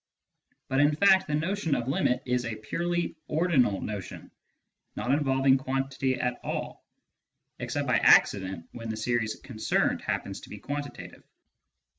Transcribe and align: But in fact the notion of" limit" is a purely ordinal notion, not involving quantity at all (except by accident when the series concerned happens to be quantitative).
But 0.67 0.79
in 0.79 0.95
fact 0.95 1.27
the 1.27 1.35
notion 1.35 1.75
of" 1.75 1.87
limit" 1.87 2.23
is 2.25 2.43
a 2.43 2.55
purely 2.55 3.15
ordinal 3.27 3.81
notion, 3.81 4.31
not 4.95 5.11
involving 5.11 5.59
quantity 5.59 6.15
at 6.15 6.39
all 6.43 6.83
(except 7.59 7.85
by 7.85 7.99
accident 7.99 8.67
when 8.71 8.89
the 8.89 8.97
series 8.97 9.39
concerned 9.41 10.01
happens 10.01 10.41
to 10.41 10.49
be 10.49 10.57
quantitative). 10.57 11.21